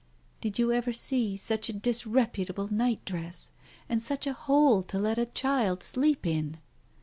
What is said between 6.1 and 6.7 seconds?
in